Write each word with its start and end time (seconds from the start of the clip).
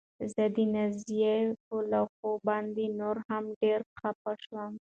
زه 0.33 0.43
د 0.55 0.57
نازيې 0.75 1.35
په 1.65 1.75
لافو 1.91 2.31
باندې 2.47 2.85
نوره 2.99 3.21
هم 3.31 3.45
ډېره 3.61 3.85
خپه 3.99 4.33
شوم. 4.43 4.71